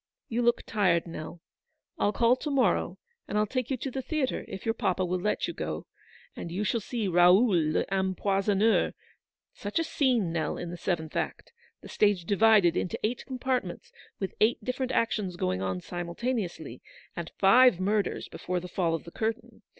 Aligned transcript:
You 0.29 0.41
look 0.41 0.63
tired, 0.65 1.05
Nell. 1.05 1.41
I'll 1.99 2.11
call 2.11 2.35
to 2.35 2.49
morrow, 2.49 2.97
and 3.27 3.37
I'll 3.37 3.45
take 3.45 3.69
you 3.69 3.77
to 3.77 3.91
the 3.91 4.01
theatre, 4.01 4.45
if 4.47 4.65
your 4.65 4.73
papa 4.73 5.05
will 5.05 5.19
let 5.19 5.47
you 5.47 5.53
go, 5.53 5.85
and 6.35 6.51
you 6.51 6.63
shall 6.63 6.79
see' 6.79 7.07
Raoul 7.07 7.49
l'Empoisonneur." 7.51 8.95
Such 9.53 9.77
a 9.77 9.83
scene, 9.83 10.31
Nell, 10.33 10.57
in 10.57 10.71
the 10.71 10.75
seventh 10.77 11.15
act. 11.15 11.51
The 11.81 11.87
stage 11.87 12.25
divided 12.25 12.75
into 12.75 12.97
eight 13.03 13.23
compartments, 13.27 13.91
with 14.19 14.33
eight 14.41 14.63
different 14.63 14.91
actions 14.91 15.35
going 15.35 15.61
on 15.61 15.81
simultaneously, 15.81 16.81
and 17.15 17.29
five 17.37 17.79
murders 17.79 18.27
before 18.27 18.59
the 18.59 18.67
fall 18.67 18.95
of 18.95 19.03
the 19.03 19.11
curtain. 19.11 19.61